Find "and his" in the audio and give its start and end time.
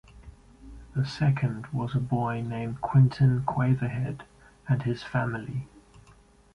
4.67-5.03